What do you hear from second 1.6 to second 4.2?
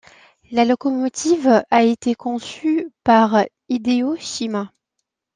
a été conçue par Hideo